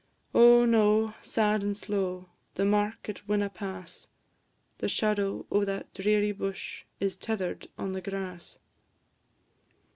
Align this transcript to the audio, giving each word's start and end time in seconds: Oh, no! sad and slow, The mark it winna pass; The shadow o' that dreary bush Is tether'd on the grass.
Oh, 0.33 0.65
no! 0.65 1.13
sad 1.21 1.61
and 1.61 1.77
slow, 1.77 2.27
The 2.55 2.65
mark 2.65 3.07
it 3.07 3.27
winna 3.27 3.51
pass; 3.51 4.07
The 4.79 4.89
shadow 4.89 5.45
o' 5.51 5.63
that 5.63 5.93
dreary 5.93 6.31
bush 6.31 6.85
Is 6.99 7.15
tether'd 7.15 7.67
on 7.77 7.91
the 7.91 8.01
grass. 8.01 8.57